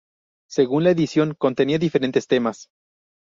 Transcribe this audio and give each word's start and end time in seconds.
Según 0.49 0.83
la 0.83 0.89
edición, 0.89 1.35
contenía 1.35 1.77
diferentes 1.77 2.25
temas. 2.25 2.71